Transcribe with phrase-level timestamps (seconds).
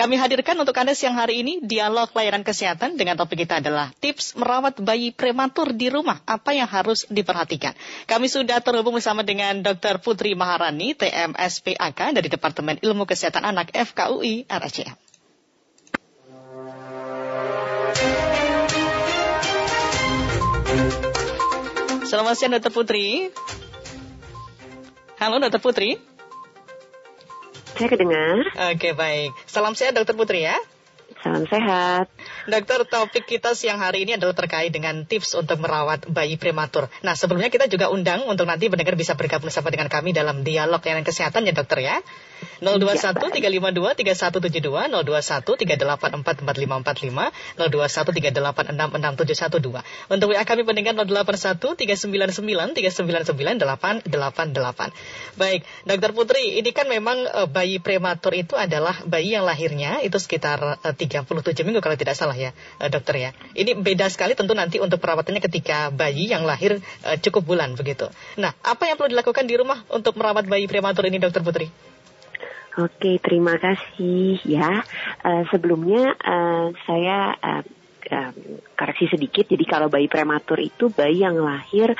[0.00, 4.32] Kami hadirkan untuk Anda siang hari ini dialog layanan kesehatan dengan topik kita adalah tips
[4.32, 6.24] merawat bayi prematur di rumah.
[6.24, 7.76] Apa yang harus diperhatikan?
[8.08, 10.00] Kami sudah terhubung bersama dengan Dr.
[10.00, 14.96] Putri Maharani, TMSPAK dari Departemen Ilmu Kesehatan Anak FKUI RACM.
[22.08, 22.72] Selamat siang Dr.
[22.72, 23.28] Putri.
[25.20, 25.60] Halo Dr.
[25.60, 26.09] Putri.
[27.80, 28.44] Saya kedengar.
[28.76, 29.32] Oke, baik.
[29.48, 30.52] Salam sehat Dokter Putri ya.
[31.24, 32.12] Salam sehat.
[32.48, 36.88] Dokter, topik kita siang hari ini adalah terkait dengan tips untuk merawat bayi prematur.
[37.04, 40.80] Nah, sebelumnya kita juga undang untuk nanti pendengar bisa bergabung bersama dengan kami dalam dialog
[40.80, 41.98] layanan kesehatan ya dokter ya.
[42.60, 50.12] 021 352 3172, 021 384 4545, 021 386 6712.
[50.12, 55.36] Untuk WA kami pendengar 081 399 399 888.
[55.40, 60.16] Baik, dokter Putri, ini kan memang uh, bayi prematur itu adalah bayi yang lahirnya itu
[60.20, 61.24] sekitar uh, 37
[61.64, 63.30] minggu kalau tidak salah ya, uh, dokter ya.
[63.56, 68.12] Ini beda sekali tentu nanti untuk perawatannya ketika bayi yang lahir uh, cukup bulan begitu.
[68.36, 71.72] Nah, apa yang perlu dilakukan di rumah untuk merawat bayi prematur ini, dokter Putri?
[72.76, 74.84] Oke, terima kasih ya.
[75.24, 77.62] Uh, sebelumnya uh, saya uh,
[78.10, 78.30] uh,
[78.74, 79.46] koreksi sedikit.
[79.46, 81.94] Jadi kalau bayi prematur itu bayi yang lahir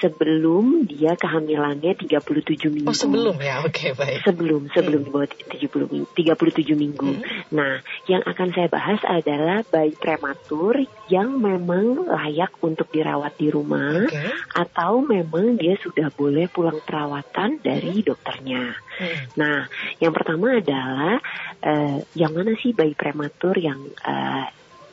[0.00, 2.90] sebelum dia kehamilannya 37 minggu.
[2.90, 3.60] Oh, sebelum ya.
[3.68, 4.24] Oke, okay, baik.
[4.24, 5.06] Sebelum sebelum hmm.
[5.06, 7.10] di bawah 70 37 minggu.
[7.20, 7.22] Hmm.
[7.52, 7.72] Nah,
[8.08, 10.80] yang akan saya bahas adalah bayi prematur
[11.12, 14.30] yang memang layak untuk dirawat di rumah okay.
[14.56, 18.72] atau memang dia sudah boleh pulang perawatan dari dokternya.
[18.96, 19.18] Hmm.
[19.36, 19.58] Nah,
[20.00, 21.20] yang pertama adalah
[21.60, 24.46] uh, yang mana sih bayi prematur yang uh,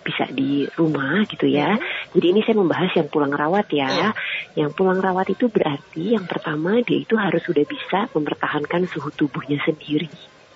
[0.08, 1.75] bisa di rumah gitu ya.
[2.16, 3.91] Jadi ini saya membahas yang pulang rawat ya.
[3.91, 4.09] ya.
[4.55, 9.59] Yang pulang rawat itu berarti yang pertama dia itu harus sudah bisa mempertahankan suhu tubuhnya
[9.67, 10.08] sendiri.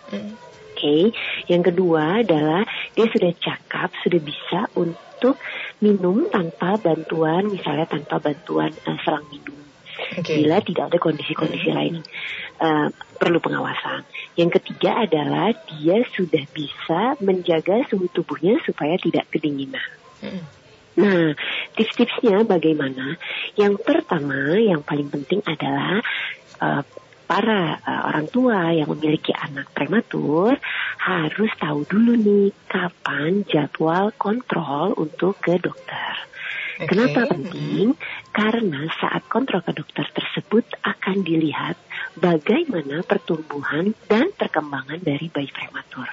[0.07, 0.39] Hmm.
[0.71, 1.03] Oke, okay.
[1.45, 2.65] yang kedua adalah
[2.97, 5.37] dia sudah cakap, sudah bisa untuk
[5.77, 9.61] minum tanpa bantuan, misalnya tanpa bantuan uh, selang minum.
[10.21, 10.43] Okay.
[10.43, 11.77] Bila tidak ada kondisi-kondisi hmm.
[11.77, 11.95] lain
[12.59, 12.87] uh,
[13.17, 14.03] perlu pengawasan.
[14.35, 19.87] Yang ketiga adalah dia sudah bisa menjaga suhu tubuhnya supaya tidak kedinginan.
[20.21, 20.43] Hmm.
[20.91, 21.31] Nah,
[21.79, 23.15] tips-tipsnya bagaimana?
[23.55, 26.03] Yang pertama, yang paling penting adalah
[26.59, 26.83] uh,
[27.31, 30.59] para uh, orang tua yang memiliki anak prematur
[30.99, 36.27] harus tahu dulu nih kapan jadwal kontrol untuk ke dokter.
[36.75, 36.91] Okay.
[36.91, 37.95] Kenapa penting?
[38.31, 41.75] Karena saat kontrol ke dokter tersebut akan dilihat
[42.15, 46.07] bagaimana pertumbuhan dan perkembangan dari bayi prematur.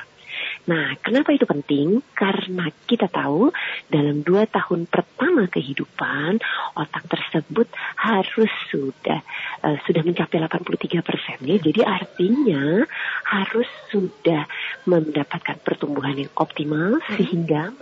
[0.68, 2.04] Nah, kenapa itu penting?
[2.12, 3.48] Karena kita tahu
[3.88, 6.44] dalam dua tahun pertama kehidupan
[6.76, 9.24] otak tersebut harus sudah
[9.64, 11.56] uh, sudah mencapai 83 persen ya.
[11.56, 12.84] Jadi artinya
[13.24, 14.44] harus sudah
[14.84, 17.16] mendapatkan pertumbuhan yang optimal hmm.
[17.16, 17.72] sehingga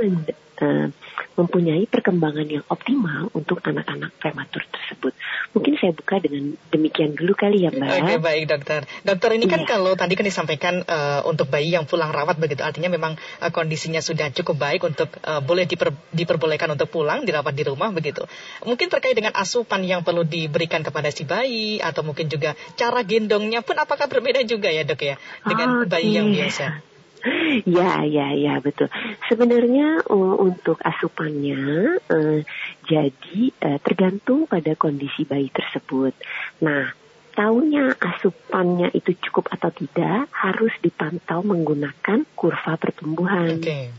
[0.63, 0.87] uh,
[1.37, 5.13] mempunyai perkembangan yang optimal untuk anak-anak prematur tersebut.
[5.53, 7.89] Mungkin saya buka dengan demikian dulu kali ya Mbak.
[8.03, 8.81] Oke baik dokter.
[9.05, 9.69] Dokter ini kan ya.
[9.69, 14.01] kalau tadi kan disampaikan uh, untuk bayi yang pulang rawat begitu artinya memang uh, kondisinya
[14.01, 18.25] sudah cukup baik untuk uh, boleh diper, diperbolehkan untuk pulang dirawat di rumah begitu.
[18.65, 23.61] Mungkin terkait dengan asupan yang perlu diberikan kepada si bayi atau mungkin juga cara gendongnya
[23.61, 25.89] pun apakah berbeda juga ya dok ya dengan okay.
[25.93, 26.96] bayi yang biasa?
[27.67, 28.93] Ya, ya, ya, betul.
[29.27, 32.41] Sebenarnya uh, untuk asupannya uh,
[32.85, 36.13] jadi uh, tergantung pada kondisi bayi tersebut.
[36.63, 36.93] Nah,
[37.37, 43.61] tahunya asupannya itu cukup atau tidak harus dipantau menggunakan kurva pertumbuhan.
[43.61, 43.93] Okay.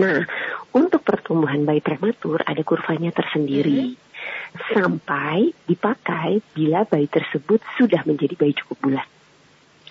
[0.00, 0.24] Nah,
[0.72, 3.92] untuk pertumbuhan bayi prematur ada kurvanya tersendiri.
[3.92, 4.08] Mm -hmm.
[4.74, 9.08] Sampai dipakai bila bayi tersebut sudah menjadi bayi cukup bulan.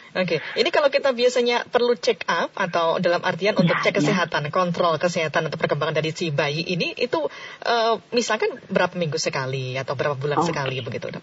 [0.10, 0.58] Oke, okay.
[0.58, 3.98] ini kalau kita biasanya perlu check up atau dalam artian untuk ya, cek ya.
[4.02, 7.30] kesehatan, kontrol kesehatan atau perkembangan dari si bayi ini itu
[7.66, 10.48] uh, misalkan berapa minggu sekali atau berapa bulan oh.
[10.50, 11.22] sekali begitu, dok?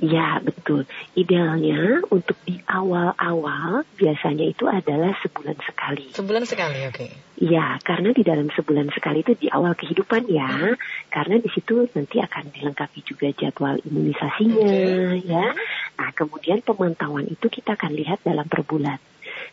[0.00, 0.88] Ya, betul.
[1.12, 6.08] Idealnya untuk di awal-awal biasanya itu adalah sebulan sekali.
[6.16, 6.96] Sebulan sekali, oke.
[6.96, 7.10] Okay.
[7.40, 10.48] Ya, karena di dalam sebulan sekali itu di awal kehidupan ya.
[10.48, 10.76] Hmm.
[11.12, 14.68] Karena di situ nanti akan dilengkapi juga jadwal imunisasinya
[15.20, 15.28] okay.
[15.28, 15.52] ya.
[16.00, 18.96] Nah, kemudian pemantauan itu kita akan lihat dalam per bulan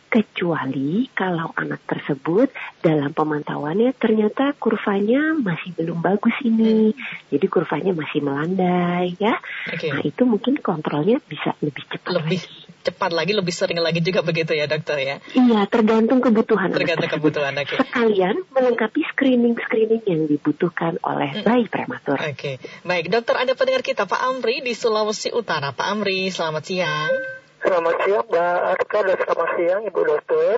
[0.08, 2.48] kecuali kalau anak tersebut
[2.80, 6.96] dalam pemantauannya ternyata kurvanya masih belum bagus ini,
[7.28, 9.36] jadi kurvanya masih melandai ya.
[9.68, 9.92] Okay.
[9.92, 12.24] Nah itu mungkin kontrolnya bisa lebih cepat.
[12.24, 12.86] Lebih lagi.
[12.88, 15.16] cepat lagi, lebih sering lagi juga begitu ya dokter ya?
[15.36, 16.72] Iya tergantung kebutuhan.
[16.72, 17.52] Tergantung kebutuhan.
[17.60, 17.78] Okay.
[17.84, 21.44] Sekalian melengkapi screening-screening yang dibutuhkan oleh hmm.
[21.44, 22.16] bayi prematur.
[22.16, 22.56] Oke, okay.
[22.88, 25.76] baik dokter ada pendengar kita Pak Amri di Sulawesi Utara.
[25.76, 27.47] Pak Amri, selamat siang.
[27.58, 30.58] Selamat siang Mbak Arka dan selamat siang Ibu Dokter.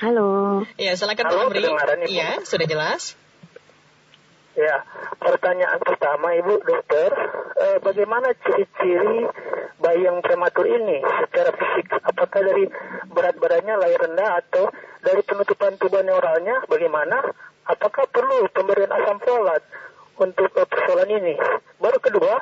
[0.00, 0.30] Halo.
[0.80, 2.08] Iya, silakan Halo, Pak Amri.
[2.08, 3.20] Iya, sudah jelas.
[4.56, 4.84] Ya,
[5.20, 7.08] pertanyaan pertama Ibu Dokter,
[7.56, 9.28] eh, bagaimana ciri-ciri
[9.80, 11.88] bayi yang prematur ini secara fisik?
[12.00, 12.64] Apakah dari
[13.12, 14.72] berat badannya lahir rendah atau
[15.04, 17.32] dari penutupan tubuh neuralnya bagaimana?
[17.68, 19.62] Apakah perlu pemberian asam folat
[20.16, 21.34] untuk uh, persoalan ini?
[21.80, 22.40] Baru kedua,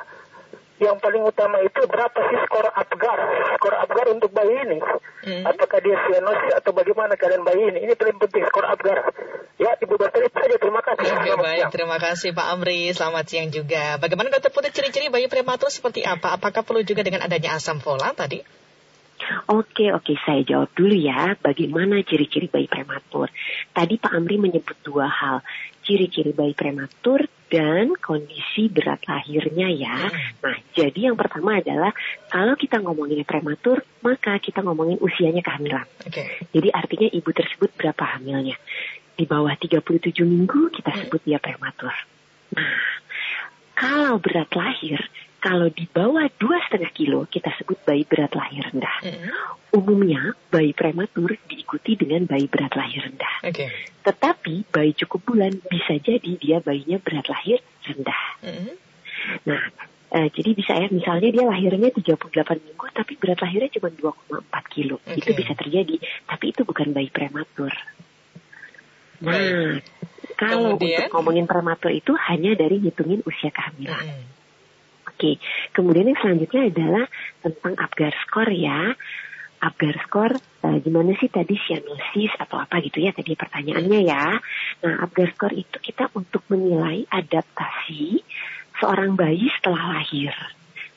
[0.81, 3.19] yang paling utama itu berapa sih skor Apgar,
[3.53, 4.81] skor Apgar untuk bayi ini?
[5.21, 5.45] Hmm.
[5.45, 7.85] Apakah dia sianosis atau bagaimana keadaan bayi ini?
[7.85, 9.13] Ini paling penting skor Apgar.
[9.61, 10.57] Ya, Ibu Dokter itu saja.
[10.57, 11.05] Terima kasih.
[11.05, 11.61] Oke, baik.
[11.61, 11.71] Siang.
[11.77, 12.89] Terima kasih Pak Amri.
[12.97, 14.01] Selamat siang juga.
[14.01, 16.33] Bagaimana Dokter Putri ciri-ciri bayi prematur seperti apa?
[16.33, 18.41] Apakah perlu juga dengan adanya asam folat tadi?
[19.53, 21.37] Oke, oke, saya jawab dulu ya.
[21.37, 23.29] Bagaimana ciri-ciri bayi prematur?
[23.69, 25.45] Tadi Pak Amri menyebut dua hal
[25.85, 30.07] ciri-ciri bayi prematur dan kondisi berat lahirnya ya.
[30.07, 30.39] Hmm.
[30.39, 31.91] Nah, jadi yang pertama adalah
[32.31, 35.83] kalau kita ngomongin prematur, maka kita ngomongin usianya kehamilan.
[36.07, 36.47] Okay.
[36.55, 38.55] Jadi artinya ibu tersebut berapa hamilnya.
[39.19, 40.99] Di bawah 37 minggu kita hmm.
[41.05, 41.91] sebut dia prematur.
[42.55, 42.79] Nah,
[43.75, 45.03] kalau berat lahir
[45.41, 48.97] kalau di bawah dua setengah kilo kita sebut bayi berat lahir rendah.
[49.01, 49.25] Mm.
[49.73, 53.49] Umumnya bayi prematur diikuti dengan bayi berat lahir rendah.
[53.49, 53.73] Okay.
[54.05, 57.57] Tetapi bayi cukup bulan bisa jadi dia bayinya berat lahir
[57.89, 58.23] rendah.
[58.45, 58.73] Mm.
[59.49, 59.61] Nah,
[60.13, 62.21] uh, jadi bisa ya misalnya dia lahirnya 38
[62.61, 64.45] minggu tapi berat lahirnya cuma 2,4
[64.77, 65.01] kilo.
[65.01, 65.25] Okay.
[65.25, 65.97] Itu bisa terjadi,
[66.29, 67.73] tapi itu bukan bayi prematur.
[69.25, 69.81] Nah,
[70.37, 74.05] kalau Kemudian, untuk ngomongin prematur itu hanya dari ngitungin usia kehamilan.
[74.05, 74.40] Mm.
[75.21, 75.37] Oke,
[75.77, 77.05] kemudian yang selanjutnya adalah
[77.45, 78.89] tentang Apgar score ya.
[79.61, 80.33] Apgar score
[80.65, 84.41] uh, gimana sih tadi sianosis atau apa gitu ya tadi pertanyaannya ya.
[84.81, 88.25] Nah, Apgar score itu kita untuk menilai adaptasi
[88.81, 90.33] seorang bayi setelah lahir.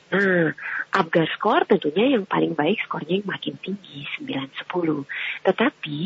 [0.09, 0.57] Nah,
[0.89, 5.05] Apgar score tentunya yang paling baik skornya yang makin tinggi 9 10.
[5.45, 5.99] Tetapi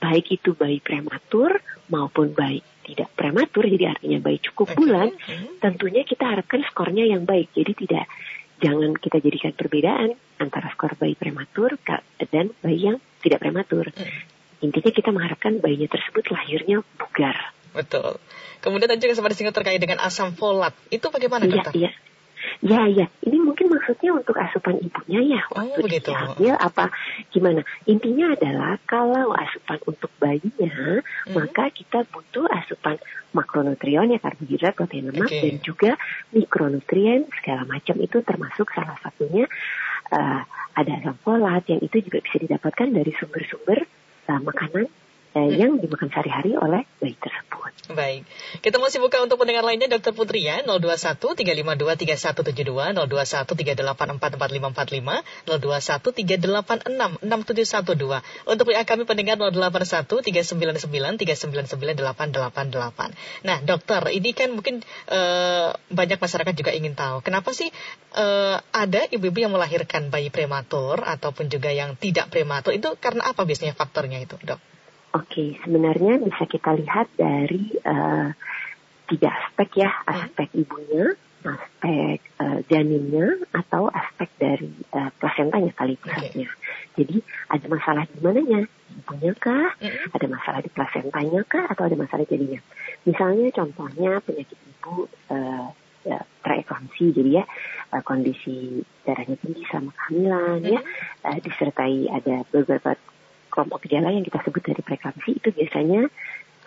[0.00, 5.10] baik itu bayi prematur maupun bayi tidak prematur, jadi artinya bayi cukup bulan,
[5.58, 7.50] tentunya kita harapkan skornya yang baik.
[7.50, 8.06] Jadi tidak
[8.62, 11.76] jangan kita jadikan perbedaan antara skor bayi prematur
[12.30, 13.90] dan bayi yang tidak prematur.
[14.62, 17.52] Intinya kita mengharapkan bayinya tersebut lahirnya bugar.
[17.76, 18.16] Betul.
[18.64, 20.72] Kemudian tadi juga sempat disinggung terkait dengan asam folat.
[20.88, 21.72] Itu bagaimana iya, dokter?
[21.76, 21.90] Iya,
[22.62, 23.06] Ya, ya.
[23.22, 25.40] Ini mungkin maksudnya untuk asupan ibunya ya.
[25.52, 26.10] Oh, waktu begitu.
[26.12, 26.90] Hamil apa
[27.30, 27.60] gimana?
[27.86, 31.34] Intinya adalah kalau asupan untuk bayinya, hmm.
[31.34, 32.96] maka kita butuh asupan
[33.36, 35.42] makronutrien ya karbohidrat, protein lemak okay.
[35.44, 35.90] dan juga
[36.32, 39.44] mikronutrien segala macam itu termasuk salah satunya
[40.12, 40.42] uh,
[40.76, 43.84] ada asam folat yang itu juga bisa didapatkan dari sumber-sumber
[44.28, 44.86] uh, makanan
[45.36, 47.45] uh, yang dimakan sehari-hari oleh bayi tersebut.
[47.86, 48.26] Baik.
[48.66, 56.26] Kita masih buka untuk pendengar lainnya Dokter Putri ya 021 352 3172 021 3844545 021
[56.26, 63.46] 386 6712 Untuk WA kami pendengar 081 399 399 888.
[63.46, 67.70] Nah, dokter, ini kan mungkin uh, banyak masyarakat juga ingin tahu kenapa sih
[68.18, 73.46] uh, ada ibu-ibu yang melahirkan bayi prematur ataupun juga yang tidak prematur itu karena apa
[73.46, 74.75] biasanya faktornya itu, Dok?
[75.16, 78.28] Oke, sebenarnya bisa kita lihat dari uh,
[79.08, 85.72] tiga aspek ya, aspek ibunya, aspek uh, janinnya, atau aspek dari uh, plasentanya.
[85.72, 86.44] Okay.
[87.00, 87.16] Jadi
[87.48, 88.68] ada masalah di mananya?
[88.92, 89.72] Ibunya kah?
[89.80, 90.12] Mm-hmm.
[90.12, 91.64] Ada masalah di plasentanya kah?
[91.64, 92.60] Atau ada masalah jadinya?
[93.08, 95.72] Misalnya contohnya penyakit ibu uh,
[96.04, 97.44] ya, preeklamsi, jadi ya
[97.96, 100.74] uh, kondisi darahnya tinggi sama kehamilan mm-hmm.
[100.76, 100.80] ya,
[101.24, 103.00] uh, disertai ada beberapa
[103.56, 106.12] kelompok gejala yang kita sebut dari preeklamsi itu biasanya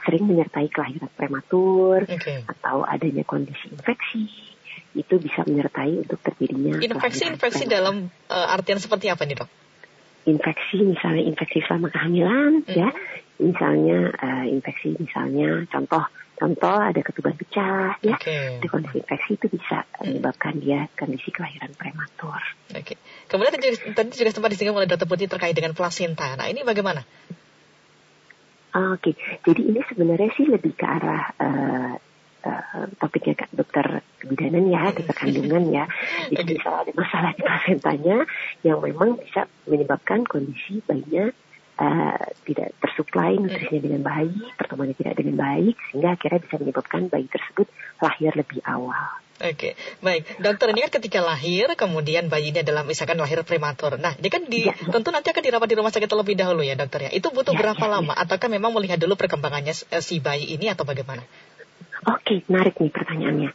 [0.02, 2.42] sering menyertai kelahiran prematur okay.
[2.50, 4.26] atau adanya kondisi infeksi
[4.98, 9.69] itu bisa menyertai untuk terjadinya infeksi-infeksi dalam uh, artian seperti apa nih dok?
[10.28, 12.76] Infeksi misalnya infeksi selama kehamilan hmm.
[12.76, 12.90] ya
[13.40, 16.04] misalnya uh, infeksi misalnya contoh
[16.40, 18.64] contoh ada ketuban pecah ya okay.
[18.64, 22.40] di kondisi infeksi itu bisa menyebabkan dia kondisi kelahiran prematur.
[22.72, 22.96] Oke.
[22.96, 22.98] Okay.
[23.28, 26.36] Kemudian tadi, tadi juga sempat disinggung oleh dokter Putih terkait dengan plasenta.
[26.40, 27.04] Nah ini bagaimana?
[28.70, 29.14] Oke, okay.
[29.42, 31.94] jadi ini sebenarnya sih lebih ke arah uh,
[32.46, 35.86] uh, topiknya dokter kebidanan ya, dokter kandungan ya.
[36.36, 38.18] Jadi bisa ada masalah di plasentanya
[38.64, 41.32] yang memang bisa menyebabkan kondisi bayinya
[41.80, 47.28] uh, tidak tersuplai nutrisinya dengan baik, pertemuannya tidak dengan baik, sehingga akhirnya bisa menyebabkan bayi
[47.32, 47.68] tersebut
[48.04, 49.20] lahir lebih awal.
[49.40, 50.44] Oke, baik.
[50.44, 53.96] Dokter ini kan ketika lahir, kemudian bayinya dalam misalkan lahir prematur.
[53.96, 54.92] Nah, dia kan di, ya, ya.
[54.92, 57.12] tentu nanti akan dirawat di rumah sakit terlebih dahulu ya dokter ya.
[57.16, 58.20] Itu butuh ya, berapa ya, lama?
[58.20, 58.28] Ya.
[58.28, 61.24] Ataukah memang melihat dulu perkembangannya eh, si bayi ini atau bagaimana?
[62.08, 63.52] Oke, menarik nih pertanyaannya.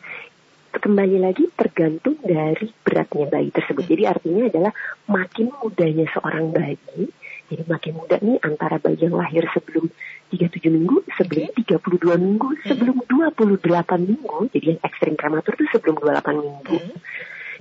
[0.75, 3.89] Kembali lagi tergantung dari beratnya bayi tersebut.
[3.89, 4.73] Jadi artinya adalah
[5.09, 7.09] makin mudanya seorang bayi,
[7.49, 9.89] Jadi makin muda nih antara bayi yang lahir sebelum
[10.35, 11.79] 37 minggu, sebelum okay.
[11.79, 14.39] 32 minggu, sebelum 28 minggu.
[14.51, 16.77] Jadi yang ekstrim prematur itu sebelum 28 minggu.
[16.77, 16.97] Hmm.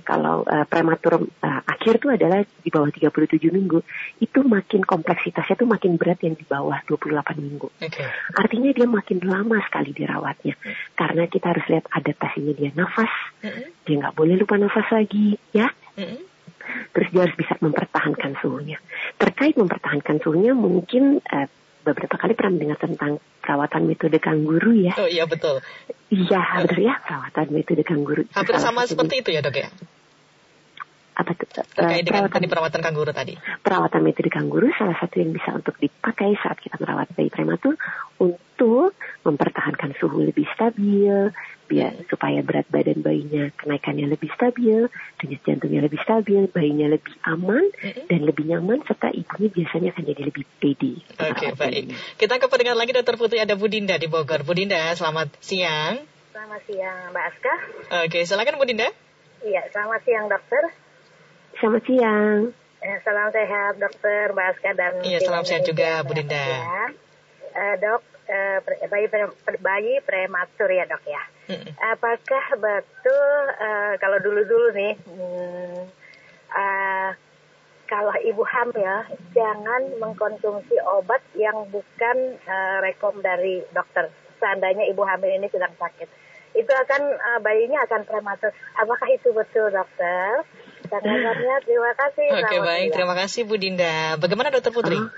[0.04, 3.80] Kalau uh, prematur uh, akhir itu adalah di bawah 37 minggu,
[4.20, 7.72] itu makin kompleksitasnya tuh makin berat yang di bawah 28 minggu.
[7.80, 8.04] Okay.
[8.36, 10.54] Artinya dia makin lama sekali dirawatnya.
[10.60, 10.76] Hmm.
[10.92, 13.88] Karena kita harus lihat adaptasinya dia nafas, hmm.
[13.88, 15.72] dia nggak boleh lupa nafas lagi, ya.
[15.96, 16.20] Hmm.
[16.92, 18.76] Terus dia harus bisa mempertahankan suhunya.
[19.16, 21.48] Terkait mempertahankan suhunya, mungkin uh,
[21.84, 24.96] beberapa kali pernah mendengar tentang perawatan metode kangguru ya.
[24.96, 25.60] Oh iya betul.
[26.08, 28.24] Iya betul ya perawatan metode kangguru.
[28.32, 29.68] Hampir sama seperti itu ya dok ya?
[31.14, 31.46] Apa tuh?
[31.50, 33.38] Terkait uh, dengan tadi perawatan kangguru tadi.
[33.38, 37.78] Perawatan metode kangguru salah satu yang bisa untuk dipakai saat kita merawat bayi prematur
[38.18, 41.30] untuk mempertahankan suhu lebih stabil,
[41.64, 44.90] biar supaya berat badan bayinya kenaikannya lebih stabil,
[45.22, 48.06] denyut jantungnya lebih stabil, bayinya lebih aman mm-hmm.
[48.10, 50.94] dan lebih nyaman serta ibunya biasanya akan jadi lebih pede.
[51.18, 51.84] Oke okay, baik.
[52.20, 54.44] Kita ke pendengar lagi Dokter Putri ada Bu Dinda di Bogor.
[54.44, 56.04] Bu Dinda, selamat siang.
[56.34, 57.54] Selamat siang Mbak Aska.
[58.04, 58.88] Oke, okay, silakan Bu Dinda.
[59.44, 60.83] Iya, selamat siang dokter.
[61.54, 62.50] Selamat siang.
[62.84, 66.34] Eh, salam sehat dokter Mbak Aska dan Iya, salam sehat juga Bu Dinda.
[66.34, 66.90] Ya.
[67.54, 68.58] Uh, dok, uh,
[68.90, 69.30] bayi pre,
[69.62, 71.22] bayi prematur ya dok ya.
[71.54, 73.30] Mm Apakah betul
[73.62, 75.86] uh, kalau dulu-dulu nih hmm,
[76.50, 77.10] uh,
[77.86, 84.10] kalau ibu hamil jangan mengkonsumsi obat yang bukan uh, rekom dari dokter.
[84.42, 86.10] Seandainya ibu hamil ini sedang sakit,
[86.58, 88.50] itu akan uh, bayinya akan prematur.
[88.74, 90.42] Apakah itu betul dokter?
[90.84, 92.26] Terima kasih.
[92.28, 94.20] Oke okay, baik, terima kasih Bu Dinda.
[94.20, 95.00] Bagaimana Dokter Putri?
[95.00, 95.08] Oh.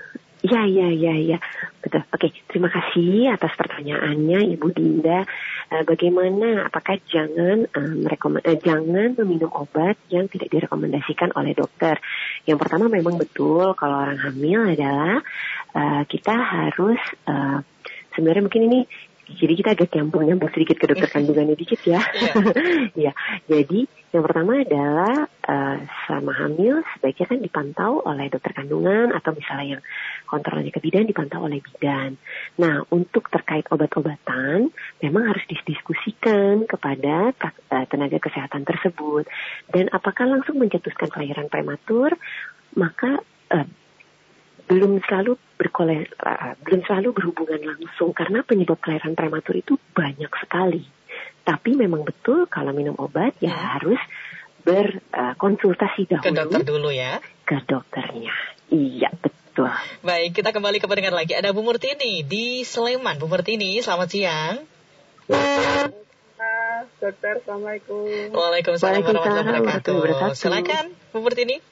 [0.45, 1.37] Ya, ya, ya, ya.
[1.81, 2.05] Betul.
[2.13, 5.25] Oke, terima kasih atas pertanyaannya Ibu Dinda.
[5.67, 11.97] Uh, bagaimana apakah jangan um, uh, jangan meminum obat yang tidak direkomendasikan oleh dokter?
[12.45, 15.25] Yang pertama memang betul kalau orang hamil adalah
[15.73, 17.65] uh, kita harus uh,
[18.13, 18.79] sebenarnya mungkin ini
[19.27, 21.99] jadi kita agak nyambung nyambung sedikit ke dokter kandungannya dikit ya.
[22.95, 23.11] ya,
[23.51, 29.77] jadi yang pertama adalah uh, selama hamil sebaiknya kan dipantau oleh dokter kandungan atau misalnya
[29.77, 29.83] yang
[30.23, 32.15] kontrolnya ke bidan dipantau oleh bidan.
[32.55, 34.71] Nah, untuk terkait obat-obatan
[35.03, 39.27] memang harus didiskusikan kepada uh, tenaga kesehatan tersebut
[39.75, 42.15] dan apakah langsung mencetuskan kelahiran prematur
[42.79, 43.19] maka
[43.51, 43.67] uh,
[44.71, 50.96] belum selalu berkoler, uh, belum selalu berhubungan langsung karena penyebab kelahiran prematur itu banyak sekali.
[51.47, 53.55] Tapi memang betul kalau minum obat ya, ya.
[53.79, 54.01] harus
[54.67, 56.27] berkonsultasi uh, dahulu.
[56.27, 57.23] Ke dokter dulu ya.
[57.47, 58.35] Ke dokternya.
[58.67, 59.71] Iya betul.
[60.03, 61.39] Baik kita kembali ke pendengar lagi.
[61.39, 63.15] Ada Bu Murtini di Sleman.
[63.15, 64.55] Bu Murtini selamat siang.
[66.97, 68.35] dokter, Assalamualaikum.
[68.35, 70.35] Waalaikumsalam warahmatullahi wabarakatuh.
[70.35, 71.63] Silakan, Bu Murtini.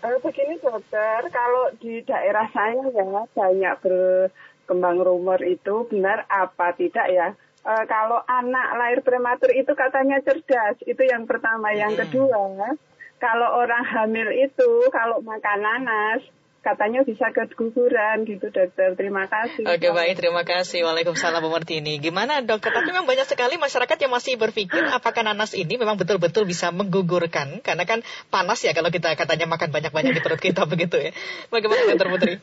[0.00, 3.04] Uh, begini dokter, kalau di daerah saya ya
[3.36, 7.36] banyak berkembang rumor itu benar apa tidak ya?
[7.60, 11.76] Uh, kalau anak lahir prematur itu katanya cerdas, itu yang pertama.
[11.76, 12.00] Yang hmm.
[12.08, 12.72] kedua,
[13.20, 16.24] kalau orang hamil itu kalau makan nanas
[16.60, 18.92] katanya bisa keguguran gitu dokter.
[18.96, 19.64] Terima kasih.
[19.64, 20.84] Oke baik, terima kasih.
[20.84, 21.96] Waalaikumsalam Bu Martini.
[22.00, 22.72] Gimana dokter?
[22.72, 27.64] Tapi memang banyak sekali masyarakat yang masih berpikir apakah nanas ini memang betul-betul bisa menggugurkan?
[27.64, 31.12] Karena kan panas ya kalau kita katanya makan banyak-banyak di perut kita begitu ya.
[31.48, 32.34] Bagaimana dokter Putri?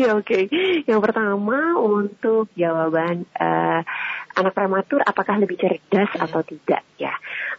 [0.00, 0.26] Ya oke.
[0.26, 0.42] Okay.
[0.86, 3.80] Yang pertama untuk jawaban uh,
[4.36, 6.24] anak prematur apakah lebih cerdas hmm.
[6.24, 7.14] atau tidak ya.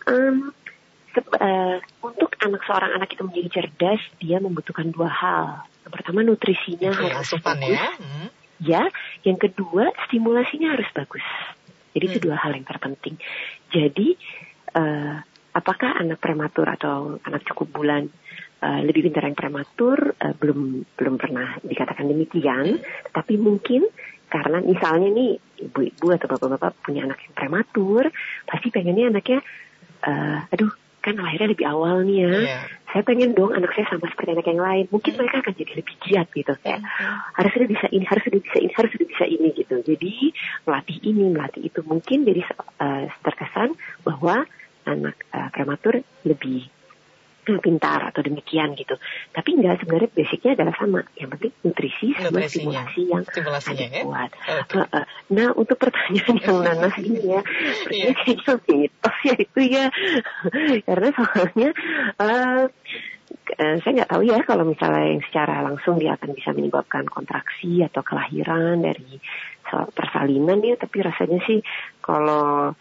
[0.09, 0.51] Um,
[1.17, 5.47] uh, untuk anak seorang anak itu menjadi cerdas, dia membutuhkan dua hal.
[5.85, 7.75] Yang pertama nutrisinya Oke, harus asupan bagus.
[7.75, 7.87] Ya.
[7.99, 8.27] Hmm.
[8.63, 8.83] ya,
[9.27, 11.25] yang kedua stimulasinya harus bagus.
[11.93, 12.13] Jadi hmm.
[12.15, 13.15] itu dua hal yang terpenting.
[13.69, 14.17] Jadi
[14.73, 15.21] uh,
[15.53, 18.09] apakah anak prematur atau anak cukup bulan
[18.63, 23.11] uh, lebih pintar yang prematur uh, belum belum pernah dikatakan demikian, hmm.
[23.11, 23.83] tapi mungkin
[24.31, 25.37] karena misalnya nih
[25.69, 28.09] ibu-ibu atau bapak-bapak punya anak yang prematur,
[28.47, 29.39] pasti pengennya anaknya,
[30.07, 32.31] uh, aduh kan lahirnya lebih awal nih ya.
[32.31, 32.63] Yeah.
[32.95, 34.85] Saya pengen dong anak saya sama seperti anak yang lain.
[34.87, 36.53] Mungkin mereka akan jadi lebih giat gitu.
[36.63, 37.15] Kayak mm-hmm.
[37.35, 39.75] harus sudah bisa ini, harus sudah bisa ini, harus sudah bisa ini gitu.
[39.83, 40.13] Jadi
[40.63, 42.41] melatih ini, melatih itu mungkin jadi
[42.79, 43.75] uh, terkesan
[44.07, 44.47] bahwa
[44.87, 46.71] anak uh, prematur lebih
[47.43, 48.95] pintar atau demikian gitu.
[49.35, 50.99] Tapi enggak sebenarnya basicnya adalah sama.
[51.19, 54.03] Yang penting nutrisi sama stimulasi yang Stimulasinya, ya?
[54.07, 54.31] kuat.
[54.33, 54.79] Okay.
[54.79, 57.41] Uh, uh, nah untuk pertanyaan yang nanas ini ya,
[57.91, 58.13] yeah.
[58.15, 59.85] kayaknya mitos ya itu ya.
[60.87, 61.69] Karena soalnya
[62.19, 62.63] uh,
[63.53, 68.01] saya nggak tahu ya kalau misalnya yang secara langsung dia akan bisa menyebabkan kontraksi atau
[68.01, 69.19] kelahiran dari
[69.93, 70.75] persalinan ya.
[70.79, 71.59] Tapi rasanya sih
[71.99, 72.73] kalau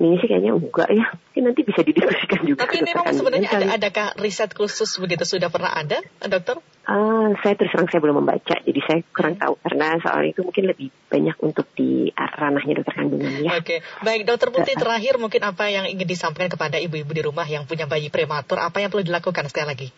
[0.00, 1.12] ini sih kayaknya enggak ya.
[1.12, 2.64] Mungkin nanti bisa didiskusikan juga.
[2.64, 6.56] Tapi ini memang sebenarnya ada, adakah riset khusus begitu sudah pernah ada, dokter?
[6.88, 10.64] Uh, saya terus terang saya belum membaca, jadi saya kurang tahu karena soal itu mungkin
[10.66, 13.60] lebih banyak untuk di ranahnya dokter kandungan ya.
[13.60, 13.78] Oke, okay.
[14.02, 17.68] baik dokter Putih uh, terakhir mungkin apa yang ingin disampaikan kepada ibu-ibu di rumah yang
[17.68, 19.88] punya bayi prematur, apa yang perlu dilakukan sekali lagi?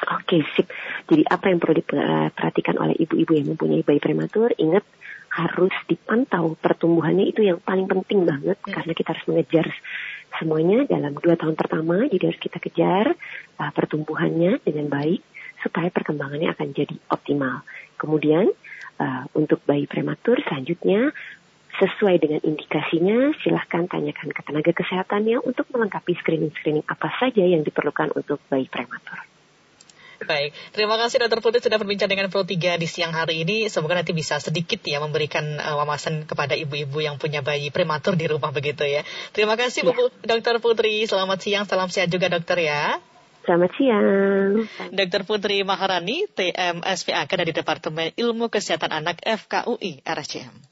[0.00, 0.66] Oke, okay, sip.
[1.08, 4.52] Jadi apa yang perlu diperhatikan oleh ibu-ibu yang mempunyai bayi prematur?
[4.56, 4.84] Ingat
[5.30, 8.72] harus dipantau pertumbuhannya itu yang paling penting banget hmm.
[8.74, 9.66] karena kita harus mengejar
[10.38, 13.14] semuanya dalam dua tahun pertama jadi harus kita kejar
[13.62, 15.22] uh, pertumbuhannya dengan baik
[15.62, 17.62] supaya perkembangannya akan jadi optimal
[17.94, 18.50] kemudian
[18.98, 21.14] uh, untuk bayi prematur selanjutnya
[21.78, 28.10] sesuai dengan indikasinya silahkan tanyakan ke tenaga kesehatannya untuk melengkapi screening-screening apa saja yang diperlukan
[28.18, 29.22] untuk bayi prematur.
[30.30, 31.42] Baik, terima kasih Dr.
[31.42, 33.66] Putri sudah berbincang dengan Pro 3 di siang hari ini.
[33.66, 38.30] Semoga nanti bisa sedikit ya memberikan uh, wawasan kepada ibu-ibu yang punya bayi prematur di
[38.30, 39.02] rumah begitu ya.
[39.34, 39.90] Terima kasih ya.
[39.90, 40.62] Bu Dr.
[40.62, 41.02] Putri.
[41.10, 43.02] Selamat siang, salam sehat juga dokter ya.
[43.42, 44.06] Selamat siang.
[44.94, 45.26] Dr.
[45.26, 50.69] Putri Maharani, TM SPAK dari Departemen Ilmu Kesehatan Anak FKUI RSCM.